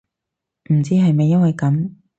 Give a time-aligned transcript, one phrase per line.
[0.73, 1.91] 唔知係咪因為噉